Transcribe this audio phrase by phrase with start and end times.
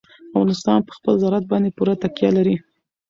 [0.31, 2.55] افغانستان په خپل زراعت باندې پوره تکیه لري.